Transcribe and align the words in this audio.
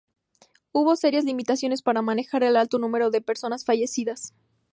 Hubo 0.71 0.95
serias 0.95 1.25
limitaciones 1.25 1.83
para 1.83 2.01
manejar 2.01 2.41
el 2.41 2.57
alto 2.57 2.79
número 2.79 3.11
de 3.11 3.21
personas 3.21 3.65
fallecidas. 3.65 4.33